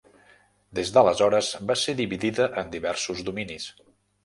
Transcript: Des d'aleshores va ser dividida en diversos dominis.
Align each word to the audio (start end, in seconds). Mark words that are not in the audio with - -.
Des 0.79 0.91
d'aleshores 0.95 1.51
va 1.73 1.77
ser 1.83 1.95
dividida 2.01 2.49
en 2.63 2.75
diversos 2.79 3.25
dominis. 3.31 3.71